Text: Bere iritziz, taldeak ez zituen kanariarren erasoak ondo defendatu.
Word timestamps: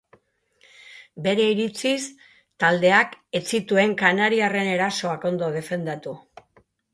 Bere 1.25 1.43
iritziz, 1.55 1.99
taldeak 2.63 3.13
ez 3.41 3.43
zituen 3.59 3.93
kanariarren 4.01 4.71
erasoak 4.73 5.29
ondo 5.33 5.53
defendatu. 5.59 6.17